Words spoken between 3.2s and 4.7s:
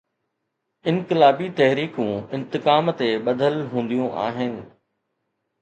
ٻڌل هونديون آهن.